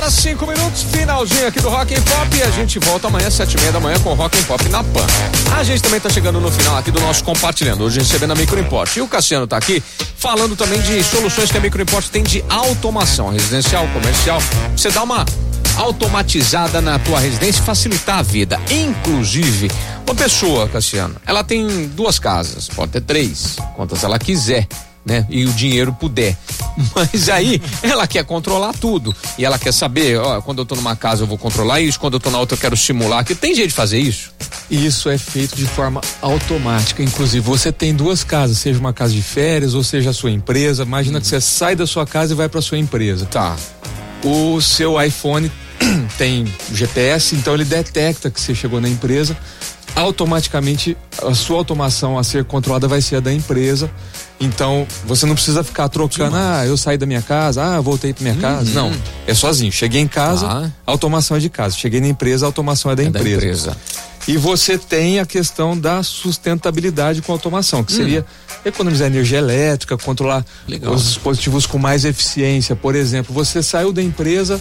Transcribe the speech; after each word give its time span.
horas 0.00 0.14
5 0.14 0.46
minutos, 0.46 0.82
finalzinho 0.84 1.46
aqui 1.46 1.60
do 1.60 1.68
Rock 1.68 1.94
and 1.94 2.00
Pop 2.00 2.34
e 2.34 2.42
a 2.42 2.50
gente 2.50 2.78
volta 2.78 3.08
amanhã 3.08 3.30
sete 3.30 3.58
e 3.58 3.60
meia 3.60 3.70
da 3.70 3.80
manhã 3.80 3.98
com 4.00 4.14
Rock 4.14 4.38
and 4.38 4.44
Pop 4.44 4.68
na 4.70 4.82
Pan. 4.82 5.04
A 5.54 5.62
gente 5.62 5.82
também 5.82 6.00
tá 6.00 6.08
chegando 6.08 6.40
no 6.40 6.50
final 6.50 6.78
aqui 6.78 6.90
do 6.90 6.98
nosso 7.00 7.22
compartilhando, 7.22 7.84
hoje 7.84 7.98
recebendo 7.98 8.30
a 8.30 8.34
Microimport. 8.34 8.96
E 8.96 9.02
o 9.02 9.06
Cassiano 9.06 9.46
tá 9.46 9.58
aqui 9.58 9.82
falando 10.16 10.56
também 10.56 10.80
de 10.80 11.04
soluções 11.04 11.50
que 11.52 11.58
a 11.58 11.60
Microimport 11.60 12.08
tem 12.08 12.22
de 12.22 12.42
automação, 12.48 13.28
residencial, 13.28 13.86
comercial. 13.88 14.40
Você 14.74 14.90
dá 14.90 15.02
uma 15.02 15.26
automatizada 15.76 16.80
na 16.80 16.98
tua 16.98 17.20
residência 17.20 17.60
e 17.60 17.64
facilitar 17.64 18.20
a 18.20 18.22
vida. 18.22 18.58
Inclusive, 18.70 19.70
uma 20.06 20.14
pessoa, 20.14 20.66
Cassiano, 20.66 21.16
ela 21.26 21.44
tem 21.44 21.88
duas 21.88 22.18
casas, 22.18 22.68
pode 22.68 22.92
ter 22.92 23.02
três, 23.02 23.56
quantas 23.76 24.02
ela 24.02 24.18
quiser 24.18 24.66
né? 25.04 25.26
E 25.30 25.44
o 25.44 25.52
dinheiro 25.52 25.92
puder. 25.92 26.36
Mas 26.94 27.28
aí 27.28 27.60
ela 27.82 28.06
quer 28.06 28.24
controlar 28.24 28.72
tudo. 28.74 29.14
E 29.38 29.44
ela 29.44 29.58
quer 29.58 29.72
saber, 29.72 30.18
ó, 30.18 30.40
quando 30.40 30.58
eu 30.58 30.66
tô 30.66 30.74
numa 30.74 30.94
casa 30.96 31.22
eu 31.22 31.26
vou 31.26 31.38
controlar 31.38 31.80
isso, 31.80 31.98
quando 31.98 32.14
eu 32.14 32.20
tô 32.20 32.30
na 32.30 32.38
outra 32.38 32.56
eu 32.56 32.60
quero 32.60 32.76
simular. 32.76 33.24
Que 33.24 33.34
tem 33.34 33.54
jeito 33.54 33.68
de 33.68 33.74
fazer 33.74 33.98
isso? 33.98 34.30
Isso 34.70 35.08
é 35.08 35.18
feito 35.18 35.56
de 35.56 35.66
forma 35.66 36.00
automática. 36.22 37.02
Inclusive, 37.02 37.44
você 37.44 37.72
tem 37.72 37.94
duas 37.94 38.22
casas, 38.22 38.58
seja 38.58 38.78
uma 38.78 38.92
casa 38.92 39.12
de 39.12 39.22
férias 39.22 39.74
ou 39.74 39.82
seja 39.82 40.10
a 40.10 40.12
sua 40.12 40.30
empresa. 40.30 40.82
Imagina 40.84 41.20
que 41.20 41.26
você 41.26 41.40
sai 41.40 41.74
da 41.74 41.86
sua 41.86 42.06
casa 42.06 42.32
e 42.32 42.36
vai 42.36 42.48
para 42.48 42.60
sua 42.60 42.78
empresa. 42.78 43.26
Tá. 43.26 43.56
O 44.22 44.60
seu 44.60 45.00
iPhone 45.02 45.50
tem 46.18 46.46
GPS, 46.72 47.34
então 47.34 47.54
ele 47.54 47.64
detecta 47.64 48.30
que 48.30 48.40
você 48.40 48.54
chegou 48.54 48.80
na 48.80 48.88
empresa. 48.88 49.36
Automaticamente 50.00 50.96
a 51.22 51.34
sua 51.34 51.58
automação 51.58 52.18
a 52.18 52.24
ser 52.24 52.44
controlada 52.44 52.88
vai 52.88 53.00
ser 53.00 53.16
a 53.16 53.20
da 53.20 53.32
empresa 53.32 53.90
então, 54.40 54.86
você 55.04 55.26
não 55.26 55.34
precisa 55.34 55.62
ficar 55.62 55.86
trocando, 55.90 56.34
ah, 56.34 56.64
eu 56.66 56.74
saí 56.74 56.96
da 56.96 57.04
minha 57.04 57.20
casa, 57.20 57.62
ah, 57.62 57.80
voltei 57.80 58.14
pra 58.14 58.22
minha 58.22 58.34
uhum. 58.34 58.40
casa. 58.40 58.70
Não, 58.72 58.90
é 59.26 59.34
sozinho. 59.34 59.70
Cheguei 59.70 60.00
em 60.00 60.08
casa, 60.08 60.46
ah. 60.46 60.70
automação 60.86 61.36
é 61.36 61.40
de 61.40 61.50
casa. 61.50 61.76
Cheguei 61.76 62.00
na 62.00 62.08
empresa, 62.08 62.46
automação 62.46 62.90
é 62.90 62.96
da, 62.96 63.02
é 63.02 63.06
empresa. 63.06 63.28
da 63.28 63.36
empresa. 63.36 63.76
E 64.26 64.38
você 64.38 64.78
tem 64.78 65.18
a 65.18 65.26
questão 65.26 65.78
da 65.78 66.02
sustentabilidade 66.02 67.20
com 67.20 67.32
automação, 67.32 67.84
que 67.84 67.92
hum. 67.92 67.96
seria 67.96 68.24
economizar 68.64 69.08
energia 69.08 69.38
elétrica, 69.38 69.98
controlar 69.98 70.44
Legal. 70.66 70.94
os 70.94 71.04
dispositivos 71.04 71.66
com 71.66 71.78
mais 71.78 72.06
eficiência. 72.06 72.74
Por 72.74 72.94
exemplo, 72.94 73.34
você 73.34 73.62
saiu 73.62 73.92
da 73.92 74.02
empresa, 74.02 74.60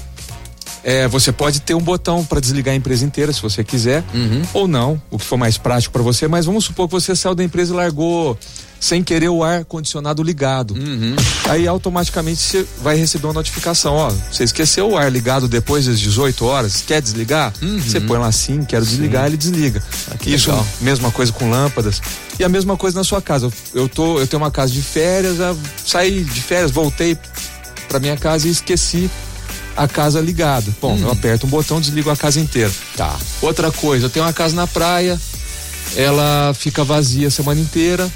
é, 0.84 1.08
você 1.08 1.32
pode 1.32 1.60
ter 1.62 1.74
um 1.74 1.82
botão 1.82 2.24
para 2.24 2.40
desligar 2.40 2.74
a 2.74 2.78
empresa 2.78 3.06
inteira, 3.06 3.34
se 3.34 3.42
você 3.42 3.64
quiser, 3.64 4.04
uhum. 4.14 4.42
ou 4.54 4.68
não, 4.68 5.02
o 5.10 5.18
que 5.18 5.26
for 5.26 5.38
mais 5.38 5.58
prático 5.58 5.94
para 5.94 6.02
você. 6.02 6.28
Mas 6.28 6.46
vamos 6.46 6.66
supor 6.66 6.88
que 6.88 6.94
você 6.94 7.16
saiu 7.16 7.36
da 7.36 7.44
empresa 7.44 7.74
e 7.74 7.76
largou 7.76 8.38
sem 8.80 9.04
querer 9.04 9.30
o 9.30 9.44
ar 9.44 9.66
condicionado 9.66 10.24
ligado. 10.24 10.74
Uhum. 10.74 11.16
Aí 11.50 11.68
automaticamente 11.68 12.40
você 12.40 12.66
vai 12.82 12.96
receber 12.96 13.28
uma 13.28 13.34
notificação, 13.34 13.96
ó, 13.96 14.10
você 14.10 14.44
esqueceu 14.46 14.92
o 14.92 14.98
ar 14.98 15.12
ligado 15.12 15.48
depois 15.48 15.86
das 15.86 16.00
18 16.00 16.46
horas, 16.46 16.82
quer 16.88 17.02
desligar? 17.02 17.54
Uhum. 17.62 17.80
Você 17.80 18.00
põe 18.00 18.18
lá 18.18 18.32
sim, 18.32 18.64
quero 18.64 18.86
sim. 18.86 18.92
desligar, 18.92 19.26
ele 19.26 19.38
desliga. 19.38 19.84
Ah, 20.10 20.16
Isso, 20.26 20.50
legal. 20.50 20.66
mesma 20.80 21.12
coisa 21.12 21.32
com 21.32 21.50
lâmpadas. 21.50 22.02
E 22.40 22.44
a 22.44 22.48
mesma 22.48 22.78
coisa 22.78 22.98
na 22.98 23.04
sua 23.04 23.22
casa. 23.22 23.52
Eu 23.74 23.90
tô, 23.90 24.20
eu 24.20 24.28
tenho 24.28 24.42
uma 24.42 24.52
casa 24.52 24.72
de 24.72 24.82
férias, 24.82 25.38
saí 25.86 26.24
de 26.24 26.42
férias, 26.42 26.72
voltei 26.72 27.18
para 27.90 28.00
minha 28.00 28.16
casa 28.16 28.48
e 28.48 28.52
esqueci 28.52 29.10
a 29.80 29.88
casa 29.88 30.20
ligada. 30.20 30.74
Bom, 30.82 30.98
eu 30.98 31.10
aperto 31.12 31.48
um 31.48 31.50
botão, 31.50 31.80
desligo 31.80 32.10
a 32.10 32.16
casa 32.16 32.40
inteira. 32.40 32.72
Tá. 32.98 33.18
Outra 33.42 33.72
coisa, 33.72 34.06
eu 34.06 34.10
tenho 34.10 34.26
uma 34.26 34.34
casa 34.34 34.56
na 34.56 34.68
praia, 34.68 35.20
ela 35.96 36.54
fica 36.54 36.84
vazia 36.84 37.28
a 37.28 37.32
semana 37.32 37.60
inteira 37.60 38.10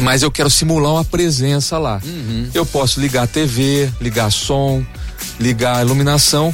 mas 0.00 0.24
eu 0.24 0.30
quero 0.30 0.50
simular 0.50 0.92
uma 0.92 1.04
presença 1.04 1.78
lá. 1.78 2.00
Uhum. 2.04 2.48
Eu 2.52 2.66
posso 2.66 3.00
ligar 3.00 3.22
a 3.22 3.26
TV, 3.26 3.88
ligar 4.00 4.28
som, 4.32 4.84
ligar 5.38 5.76
a 5.76 5.82
iluminação 5.82 6.52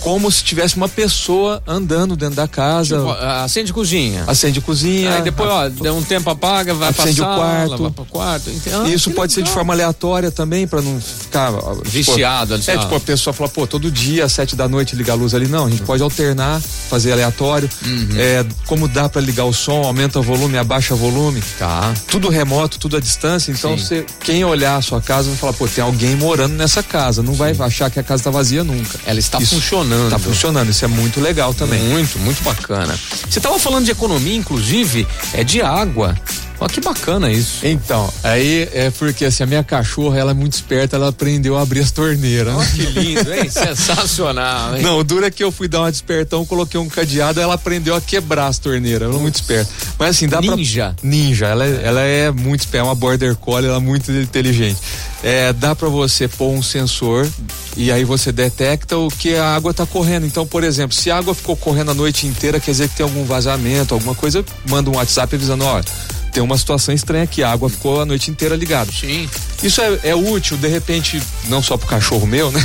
como 0.00 0.30
se 0.30 0.42
tivesse 0.42 0.76
uma 0.76 0.88
pessoa 0.88 1.62
andando 1.66 2.16
dentro 2.16 2.36
da 2.36 2.48
casa. 2.48 2.96
Tipo, 2.96 3.10
acende 3.10 3.72
cozinha. 3.72 4.24
Acende 4.26 4.60
cozinha. 4.60 5.14
Aí 5.14 5.22
depois, 5.22 5.48
ó, 5.48 5.68
deu 5.68 5.94
um 5.94 6.02
tempo 6.02 6.30
apaga, 6.30 6.74
vai 6.74 6.88
acende 6.88 7.20
passar, 7.20 7.32
o 7.32 7.36
quarto. 7.36 7.82
Vai 7.82 7.90
pro 7.90 8.04
quarto. 8.06 8.50
Ah, 8.50 8.88
Isso 8.88 9.10
pode 9.10 9.34
legal. 9.34 9.34
ser 9.34 9.42
de 9.42 9.50
forma 9.50 9.72
aleatória 9.72 10.30
também, 10.30 10.66
para 10.66 10.80
não 10.80 11.00
ficar 11.30 11.52
viciado. 11.84 12.58
Tipo, 12.58 12.70
é 12.72 12.78
tipo 12.78 12.94
a 12.96 13.00
pessoa 13.00 13.32
fala, 13.32 13.48
pô, 13.48 13.66
todo 13.66 13.90
dia 13.90 14.24
às 14.24 14.32
sete 14.32 14.56
da 14.56 14.68
noite 14.68 14.96
ligar 14.96 15.12
a 15.12 15.16
luz 15.16 15.32
ali. 15.32 15.46
Não, 15.46 15.66
a 15.66 15.70
gente 15.70 15.82
pode 15.82 16.02
alternar, 16.02 16.60
fazer 16.60 17.12
aleatório. 17.12 17.70
Uhum. 17.86 18.08
É, 18.16 18.44
como 18.66 18.88
dá 18.88 19.08
para 19.08 19.20
ligar 19.20 19.44
o 19.44 19.52
som, 19.52 19.82
aumenta 19.82 20.18
o 20.18 20.22
volume, 20.22 20.58
abaixa 20.58 20.94
o 20.94 20.96
volume. 20.96 21.40
Tá. 21.58 21.94
Tudo 22.08 22.28
remoto, 22.28 22.78
tudo 22.78 22.96
à 22.96 23.00
distância. 23.00 23.52
Então, 23.52 23.78
você, 23.78 24.04
quem 24.24 24.44
olhar 24.44 24.76
a 24.76 24.82
sua 24.82 25.00
casa 25.00 25.28
vai 25.28 25.38
falar, 25.38 25.52
pô, 25.52 25.68
tem 25.68 25.84
alguém 25.84 26.16
morando 26.16 26.54
nessa 26.54 26.82
casa. 26.82 27.22
Não 27.22 27.32
Sim. 27.32 27.38
vai 27.38 27.56
achar 27.60 27.90
que 27.90 28.00
a 28.00 28.02
casa 28.02 28.24
tá 28.24 28.30
vazia 28.30 28.64
nunca. 28.64 28.98
Ela 29.06 29.20
está 29.20 29.38
Isso 29.38 29.54
funcionando. 29.54 30.10
Tá 30.10 30.18
funcionando 30.18 30.70
isso 30.70 30.84
é 30.84 30.88
muito 30.88 31.20
legal 31.20 31.54
também. 31.54 31.80
Muito, 31.80 32.18
muito 32.18 32.42
bacana. 32.42 32.98
Você 33.28 33.38
estava 33.38 33.58
falando 33.58 33.84
de 33.84 33.92
economia, 33.92 34.34
inclusive, 34.34 35.06
é 35.32 35.44
de 35.44 35.62
água. 35.62 36.16
Olha 36.60 36.68
que 36.68 36.80
bacana 36.82 37.32
isso. 37.32 37.66
Então, 37.66 38.12
aí 38.22 38.68
é 38.74 38.90
porque 38.90 39.24
assim, 39.24 39.42
a 39.42 39.46
minha 39.46 39.64
cachorra, 39.64 40.18
ela 40.18 40.32
é 40.32 40.34
muito 40.34 40.52
esperta, 40.52 40.96
ela 40.96 41.08
aprendeu 41.08 41.56
a 41.56 41.62
abrir 41.62 41.80
as 41.80 41.90
torneiras. 41.90 42.54
Olha 42.54 42.66
que 42.66 42.82
lindo, 42.82 43.32
hein? 43.32 43.48
Sensacional, 43.50 44.76
hein? 44.76 44.82
Não, 44.82 44.98
o 44.98 45.04
duro 45.04 45.24
é 45.24 45.30
que 45.30 45.42
eu 45.42 45.50
fui 45.50 45.68
dar 45.68 45.80
uma 45.80 45.90
despertão, 45.90 46.44
coloquei 46.44 46.78
um 46.78 46.86
cadeado, 46.86 47.40
ela 47.40 47.54
aprendeu 47.54 47.94
a 47.94 48.00
quebrar 48.00 48.46
as 48.46 48.58
torneiras. 48.58 49.08
Ela 49.08 49.18
é 49.18 49.22
muito 49.22 49.36
esperta. 49.36 49.72
Mas 49.98 50.10
assim, 50.10 50.28
dá 50.28 50.38
Ninja. 50.38 50.94
Pra... 51.00 51.08
Ninja. 51.08 51.46
Ela, 51.46 51.64
é, 51.64 51.80
ela 51.82 52.00
é 52.02 52.30
muito 52.30 52.60
esperta, 52.60 52.86
é 52.86 52.88
uma 52.88 52.94
border 52.94 53.34
collie, 53.36 53.66
ela 53.66 53.78
é 53.78 53.80
muito 53.80 54.12
inteligente. 54.12 54.78
É, 55.22 55.54
dá 55.54 55.74
para 55.74 55.88
você 55.88 56.28
pôr 56.28 56.50
um 56.50 56.62
sensor 56.62 57.26
e 57.74 57.90
aí 57.90 58.04
você 58.04 58.32
detecta 58.32 58.98
o 58.98 59.08
que 59.08 59.34
a 59.34 59.54
água 59.54 59.70
está 59.70 59.86
correndo. 59.86 60.26
Então, 60.26 60.46
por 60.46 60.62
exemplo, 60.62 60.94
se 60.94 61.10
a 61.10 61.16
água 61.16 61.34
ficou 61.34 61.56
correndo 61.56 61.90
a 61.90 61.94
noite 61.94 62.26
inteira, 62.26 62.60
quer 62.60 62.72
dizer 62.72 62.88
que 62.90 62.96
tem 62.96 63.04
algum 63.04 63.24
vazamento, 63.24 63.94
alguma 63.94 64.14
coisa, 64.14 64.44
manda 64.68 64.90
um 64.90 64.96
WhatsApp 64.96 65.34
avisando, 65.34 65.64
olha, 65.64 65.84
tem 66.32 66.42
uma 66.42 66.56
situação 66.56 66.94
estranha 66.94 67.24
aqui, 67.24 67.42
a 67.42 67.50
água 67.50 67.68
ficou 67.68 68.00
a 68.00 68.06
noite 68.06 68.30
inteira 68.30 68.56
ligada. 68.56 68.90
Sim. 68.90 69.28
Isso 69.62 69.80
é, 69.80 70.00
é 70.04 70.14
útil, 70.14 70.56
de 70.56 70.68
repente, 70.68 71.22
não 71.48 71.62
só 71.62 71.76
pro 71.76 71.86
cachorro 71.86 72.26
meu, 72.26 72.50
né? 72.50 72.62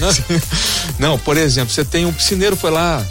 não, 0.99 1.17
por 1.19 1.37
exemplo, 1.37 1.73
você 1.73 1.83
tem 1.83 2.05
um 2.05 2.13
piscineiro, 2.13 2.55
foi 2.55 2.71
lá, 2.71 3.05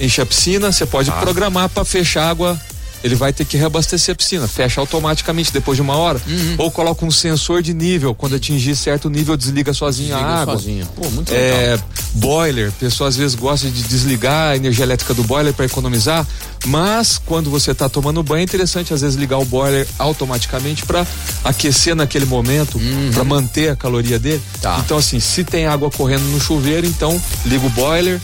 enche 0.00 0.20
a 0.20 0.26
piscina, 0.26 0.70
você 0.70 0.86
pode 0.86 1.10
ah. 1.10 1.14
programar 1.14 1.68
para 1.68 1.84
fechar 1.84 2.28
água 2.28 2.58
ele 3.02 3.14
vai 3.14 3.32
ter 3.32 3.44
que 3.44 3.56
reabastecer 3.56 4.12
a 4.12 4.16
piscina, 4.16 4.48
fecha 4.48 4.80
automaticamente 4.80 5.52
depois 5.52 5.76
de 5.76 5.82
uma 5.82 5.96
hora, 5.96 6.20
uhum. 6.26 6.54
ou 6.58 6.70
coloca 6.70 7.04
um 7.04 7.10
sensor 7.10 7.62
de 7.62 7.72
nível, 7.72 8.14
quando 8.14 8.34
atingir 8.34 8.74
certo 8.74 9.08
nível 9.08 9.36
desliga 9.36 9.72
sozinho 9.72 10.08
desliga 10.08 10.28
a 10.28 10.40
água. 10.40 10.54
Sozinho. 10.54 10.86
Pô, 10.96 11.08
muito 11.10 11.32
é, 11.32 11.70
legal. 11.72 11.88
Boiler, 12.14 12.72
pessoa 12.72 13.08
às 13.08 13.16
vezes 13.16 13.34
gosta 13.34 13.68
de 13.70 13.82
desligar 13.82 14.52
a 14.52 14.56
energia 14.56 14.84
elétrica 14.84 15.14
do 15.14 15.22
boiler 15.24 15.52
para 15.52 15.64
economizar, 15.64 16.26
mas 16.66 17.18
quando 17.18 17.50
você 17.50 17.72
está 17.72 17.88
tomando 17.88 18.22
banho 18.22 18.40
é 18.40 18.44
interessante 18.44 18.92
às 18.92 19.00
vezes 19.00 19.16
ligar 19.16 19.38
o 19.38 19.44
boiler 19.44 19.86
automaticamente 19.98 20.84
para 20.84 21.06
aquecer 21.44 21.94
naquele 21.94 22.24
momento, 22.24 22.78
uhum. 22.78 23.10
para 23.12 23.24
manter 23.24 23.70
a 23.70 23.76
caloria 23.76 24.18
dele. 24.18 24.42
Tá. 24.60 24.80
Então 24.84 24.98
assim, 24.98 25.20
se 25.20 25.44
tem 25.44 25.66
água 25.66 25.90
correndo 25.90 26.24
no 26.24 26.40
chuveiro, 26.40 26.86
então 26.86 27.20
liga 27.44 27.66
o 27.66 27.70
boiler 27.70 28.20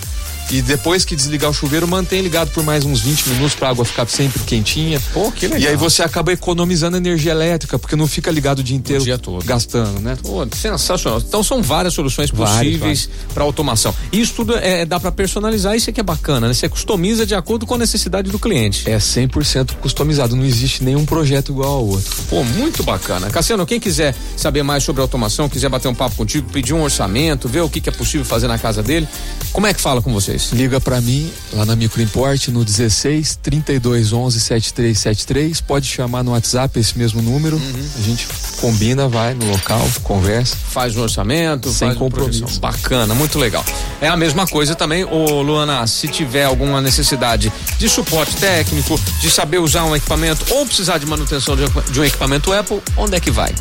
e 0.51 0.63
depois 0.63 1.05
que 1.05 1.17
desligar 1.17 1.51
o 1.51 1.55
chuveiro, 1.55 1.87
mantém 1.89 2.21
ligado 2.21 2.51
por 2.51 2.63
mais 2.63 2.85
uns 2.85 3.01
20 3.01 3.29
minutos 3.31 3.55
para 3.55 3.69
a 3.69 3.71
água 3.71 3.85
ficar 3.85 4.07
sempre 4.09 4.43
quentinha. 4.45 5.01
Pô, 5.13 5.31
que 5.33 5.47
legal. 5.47 5.61
E 5.61 5.69
aí 5.69 5.77
você 5.77 6.03
acaba 6.03 6.33
economizando 6.33 6.97
energia 6.97 7.33
elétrica, 7.33 7.79
porque 7.79 7.97
não 7.97 8.07
fica 8.07 8.31
ligado 8.31 8.61
o 8.61 8.63
dia 8.63 8.77
inteiro 8.77 9.03
o 9.03 9.05
dia 9.05 9.19
todo. 9.19 9.45
gastando, 9.45 10.01
né? 10.01 10.17
Pô, 10.23 10.47
sensacional. 10.55 11.21
Então 11.27 11.43
são 11.43 11.63
várias 11.63 11.95
soluções 11.95 12.31
possíveis 12.31 13.09
para 13.33 13.43
automação. 13.43 13.95
Isso 14.13 14.35
tudo 14.35 14.57
é, 14.57 14.85
dá 14.85 15.01
para 15.01 15.11
personalizar, 15.11 15.75
isso 15.75 15.91
é 15.91 15.93
que 15.93 16.01
é 16.01 16.05
bacana, 16.05 16.49
né? 16.49 16.55
Você 16.55 16.69
customiza 16.69 17.27
de 17.27 17.35
acordo 17.35 17.67
com 17.67 17.75
a 17.75 17.79
necessidade 17.79 18.31
do 18.31 18.39
cliente. 18.39 18.89
É 18.89 18.99
100% 18.99 19.75
customizado, 19.81 20.37
não 20.37 20.45
existe 20.45 20.85
nenhum 20.85 21.05
projeto 21.05 21.53
igual 21.53 21.79
ao 21.79 21.87
outro. 21.87 22.15
Pô, 22.29 22.45
muito 22.45 22.83
bacana. 22.83 23.31
Cassiano, 23.31 23.67
quem 23.67 23.81
quiser 23.81 24.15
saber 24.37 24.63
mais 24.63 24.83
sobre 24.83 25.03
automação, 25.03 25.49
quiser 25.49 25.69
bater 25.69 25.89
um 25.89 25.95
papo 25.95 26.17
contigo, 26.17 26.49
pedir 26.51 26.75
um 26.75 26.83
orçamento, 26.83 27.49
ver 27.49 27.63
o 27.63 27.71
que, 27.71 27.81
que 27.81 27.89
é 27.89 27.93
possível 27.93 28.25
fazer 28.25 28.47
na 28.47 28.59
casa 28.59 28.83
dele, 28.83 29.09
como 29.53 29.67
é 29.67 29.75
que 29.75 29.81
fala 29.81 30.03
com 30.03 30.13
você? 30.13 30.34
Vocês? 30.35 30.53
Liga 30.53 30.81
para 30.81 31.01
mim 31.01 31.33
lá 31.53 31.65
na 31.65 31.77
Microimport 31.77 32.49
no 32.49 32.65
16 32.65 33.37
32 33.43 34.13
11 34.13 34.41
7373. 34.41 35.61
Pode 35.61 35.87
chamar 35.87 36.23
no 36.23 36.33
WhatsApp 36.33 36.79
esse 36.79 36.99
mesmo 36.99 37.23
número. 37.23 37.57
Uhum. 37.57 37.89
A 37.97 38.01
gente 38.03 38.27
combina, 38.61 39.09
vai 39.09 39.35
no 39.35 39.47
local, 39.51 39.87
conversa. 40.03 40.57
Faz 40.57 40.97
um 40.97 41.03
orçamento, 41.03 41.71
sem 41.71 41.89
faz 41.89 41.99
compromisso. 41.99 42.45
Um 42.45 42.59
Bacana, 42.59 43.15
muito 43.15 43.39
legal. 43.39 43.65
É 44.01 44.09
a 44.09 44.17
mesma 44.17 44.47
coisa 44.47 44.75
também, 44.75 45.05
ô 45.05 45.43
Luana, 45.43 45.87
se 45.87 46.09
tiver 46.09 46.45
alguma 46.45 46.81
necessidade 46.81 47.53
de 47.79 47.89
suporte 47.89 48.37
técnico, 48.37 48.99
de 49.21 49.31
saber 49.31 49.59
usar 49.59 49.85
um 49.85 49.95
equipamento 49.95 50.45
ou 50.55 50.67
precisar 50.67 50.99
de 50.99 51.07
manutenção 51.07 51.57
de 51.57 52.01
um 52.01 52.05
equipamento 52.05 52.53
Apple, 52.53 52.81
onde 52.97 53.17
é 53.17 53.21
que 53.21 53.31
vai? 53.31 53.53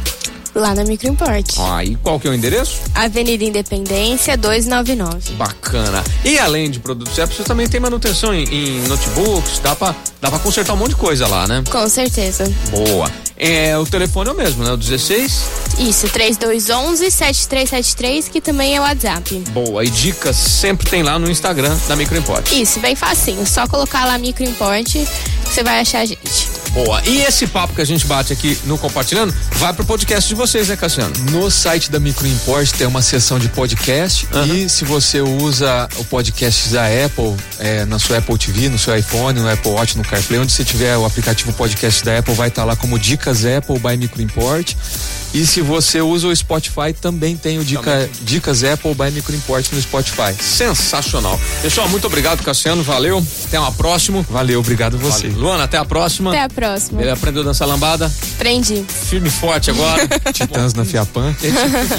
Lá 0.56 0.76
na 0.76 0.84
Microimport. 0.84 1.56
Ah, 1.58 1.84
e 1.84 1.96
qual 1.96 2.20
que 2.20 2.28
é 2.28 2.30
o 2.30 2.34
endereço? 2.34 2.82
Avenida 2.94 3.44
Independência 3.44 4.38
299. 4.38 5.34
Bacana. 5.34 6.04
E 6.24 6.38
além 6.38 6.70
de 6.70 6.80
produtos 6.80 7.18
Apple, 7.20 7.36
você 7.36 7.44
também 7.44 7.68
tem 7.68 7.80
manutenção 7.80 8.32
em, 8.34 8.44
em 8.44 8.82
notebooks, 8.88 9.58
dá 9.60 9.76
pra, 9.76 9.96
dá 10.22 10.30
pra 10.30 10.38
consertar 10.40 10.74
um 10.74 10.78
monte 10.78 10.90
de 10.90 10.98
coisa 10.98 11.28
lá, 11.28 11.48
né? 11.48 11.64
Com 11.72 11.90
certeza. 11.90 12.52
Boa. 12.70 13.10
É, 13.36 13.76
o 13.78 13.86
telefone 13.86 14.30
é 14.30 14.32
o 14.32 14.36
mesmo, 14.36 14.64
né? 14.64 14.72
O 14.72 14.78
16? 14.78 15.50
Isso, 15.80 16.08
3211-7373, 16.10 18.30
que 18.30 18.40
também 18.40 18.76
é 18.76 18.80
o 18.80 18.84
WhatsApp. 18.84 19.40
Boa. 19.50 19.84
E 19.84 19.90
dicas 19.90 20.36
sempre 20.36 20.88
tem 20.90 21.02
lá 21.02 21.18
no 21.18 21.28
Instagram 21.30 21.76
da 21.88 21.96
Microimport. 21.96 22.52
Isso, 22.52 22.80
bem 22.80 22.96
facinho. 22.96 23.44
Só 23.48 23.68
colocar 23.68 24.06
lá 24.06 24.20
Microimport 24.20 24.96
você 25.54 25.64
vai 25.64 25.82
achar 25.82 26.00
a 26.00 26.06
gente. 26.06 26.43
Boa. 26.74 27.04
E 27.06 27.22
esse 27.22 27.46
papo 27.46 27.76
que 27.76 27.82
a 27.82 27.86
gente 27.86 28.08
bate 28.08 28.34
aqui 28.34 28.58
no 28.66 28.80
Compartilhando 28.80 29.32
vai 29.58 29.72
pro 29.74 29.86
podcast 29.86 30.28
de 30.28 30.34
vocês, 30.34 30.70
né, 30.70 30.76
Cassiano? 30.76 31.14
No 31.30 31.52
site 31.52 31.92
da 31.92 32.00
Microimport 32.00 32.72
tem 32.72 32.88
uma 32.88 33.04
seção 33.04 33.38
de 33.38 33.48
podcast 33.48 34.28
Aham. 34.34 34.48
e 34.48 34.68
se 34.68 34.84
você 34.84 35.22
usa 35.22 35.88
o 35.98 36.04
podcast 36.06 36.70
da 36.70 36.86
Apple, 36.86 37.36
é, 37.60 37.86
na 37.86 38.00
sua 38.00 38.18
Apple 38.18 38.38
TV, 38.40 38.70
no 38.70 38.80
seu 38.80 38.98
iPhone, 38.98 39.40
no 39.40 39.48
Apple 39.48 39.70
Watch, 39.70 39.96
no 39.96 40.04
CarPlay, 40.04 40.40
onde 40.40 40.52
você 40.52 40.66
tiver 40.66 40.98
o 40.98 41.06
aplicativo 41.06 41.54
podcast 41.54 42.04
da 42.04 42.18
Apple, 42.18 42.34
vai 42.34 42.48
estar 42.48 42.64
lá 42.64 42.76
como 42.76 42.98
Dicas 42.98 43.46
Apple 43.46 43.78
by 43.78 43.96
Microimport. 43.96 44.74
E 45.32 45.46
se 45.46 45.62
você 45.62 46.02
usa 46.02 46.28
o 46.28 46.36
Spotify, 46.36 46.94
também 47.00 47.38
tem 47.38 47.60
o 47.60 47.64
Dica, 47.64 48.10
Dicas 48.22 48.64
Apple 48.64 48.94
by 48.96 49.12
Microimport 49.12 49.72
no 49.72 49.82
Spotify. 49.82 50.34
Sensacional. 50.40 51.40
Pessoal, 51.62 51.88
muito 51.90 52.06
obrigado, 52.08 52.44
Cassiano. 52.44 52.84
Valeu. 52.84 53.24
Até 53.46 53.60
uma 53.60 53.72
próxima. 53.72 54.24
Valeu, 54.30 54.60
obrigado 54.60 54.96
a 54.96 55.00
você. 55.00 55.28
Valeu. 55.28 55.44
Luana, 55.44 55.64
até 55.66 55.78
a 55.78 55.86
próxima. 55.86 56.32
Até 56.32 56.42
a 56.42 56.50
próxima. 56.50 56.63
Ele 56.98 57.10
aprendeu 57.10 57.42
a 57.42 57.46
dançar 57.46 57.68
lambada? 57.68 58.12
Aprendi. 58.36 58.86
Firme 59.10 59.28
e 59.28 59.32
forte 59.32 59.70
agora. 59.70 60.08
Titãs 60.34 60.74
na 60.74 60.86
Fiapan. 60.86 61.36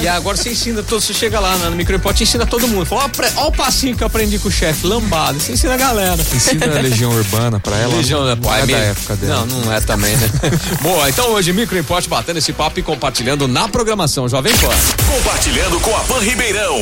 e 0.00 0.08
agora 0.08 0.36
você 0.36 0.50
ensina 0.50 0.82
todo, 0.82 1.00
você 1.00 1.12
chega 1.14 1.38
lá 1.38 1.56
na 1.58 1.70
Microimport 1.70 2.18
e 2.20 2.22
ensina 2.24 2.46
todo 2.46 2.66
mundo. 2.68 2.86
Fala, 2.86 3.10
ó, 3.36 3.42
ó 3.42 3.48
o 3.48 3.52
passinho 3.52 3.96
que 3.96 4.02
eu 4.02 4.06
aprendi 4.06 4.38
com 4.38 4.48
o 4.48 4.52
chefe, 4.52 4.86
lambada. 4.86 5.38
Você 5.38 5.52
ensina 5.52 5.74
a 5.74 5.76
galera. 5.76 6.22
Ensina 6.34 6.66
a 6.66 6.80
Legião 6.80 7.10
Urbana 7.12 7.60
pra 7.60 7.76
ela. 7.78 7.94
Legião, 7.96 8.20
não, 8.20 8.26
né? 8.28 8.34
não 8.34 8.42
Pô, 8.42 8.54
é 8.54 8.60
da 8.60 8.66
meio- 8.66 8.78
época 8.78 9.16
dela. 9.16 9.46
Não, 9.46 9.60
não 9.60 9.72
é 9.72 9.80
também, 9.80 10.16
né? 10.16 10.30
Boa, 10.82 11.08
então 11.08 11.30
hoje 11.30 11.52
Microimport 11.52 12.06
batendo 12.08 12.38
esse 12.38 12.52
papo 12.52 12.78
e 12.80 12.82
compartilhando 12.82 13.46
na 13.48 13.68
programação 13.68 14.28
Jovem 14.28 14.52
Pan. 14.56 14.68
Compartilhando 15.14 15.78
com 15.80 15.94
a 15.96 16.00
Pan 16.00 16.20
Ribeirão. 16.20 16.80